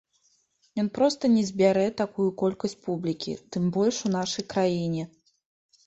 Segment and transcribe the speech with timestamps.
[0.83, 5.03] Ён проста не збярэ такую колькасць публікі, тым больш у нашай краіне.